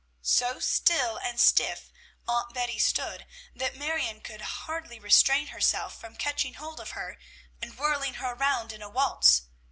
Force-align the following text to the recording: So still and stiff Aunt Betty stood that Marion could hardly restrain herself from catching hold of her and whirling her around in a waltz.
So 0.23 0.59
still 0.59 1.17
and 1.19 1.39
stiff 1.39 1.91
Aunt 2.27 2.55
Betty 2.55 2.79
stood 2.79 3.27
that 3.55 3.75
Marion 3.75 4.19
could 4.21 4.41
hardly 4.41 4.97
restrain 4.99 5.49
herself 5.49 6.01
from 6.01 6.15
catching 6.15 6.55
hold 6.55 6.79
of 6.79 6.93
her 6.97 7.19
and 7.61 7.77
whirling 7.77 8.15
her 8.15 8.33
around 8.33 8.73
in 8.73 8.81
a 8.81 8.89
waltz. 8.89 9.43